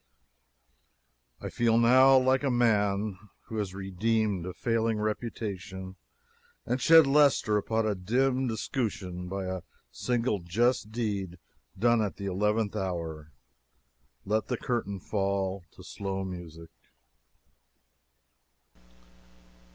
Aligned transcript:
I 1.39 1.49
feel 1.51 1.77
now 1.77 2.17
like 2.17 2.41
a 2.41 2.49
man 2.49 3.19
who 3.45 3.57
has 3.57 3.75
redeemed 3.75 4.47
a 4.47 4.53
failing 4.55 4.97
reputation 4.97 5.95
and 6.65 6.81
shed 6.81 7.05
luster 7.05 7.55
upon 7.55 7.85
a 7.85 7.93
dimmed 7.93 8.49
escutcheon, 8.49 9.27
by 9.27 9.45
a 9.45 9.61
single 9.91 10.39
just 10.39 10.91
deed 10.91 11.37
done 11.77 12.01
at 12.01 12.15
the 12.15 12.25
eleventh 12.25 12.75
hour. 12.75 13.31
Let 14.25 14.47
the 14.47 14.57
curtain 14.57 14.99
fall, 14.99 15.65
to 15.75 15.83
slow 15.83 16.23
music. 16.25 16.71